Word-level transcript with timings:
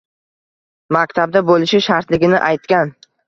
Maktabda 0.97 1.43
bo‘lishi 1.51 1.81
shartligini 1.89 2.41
aytgan. 2.49 2.93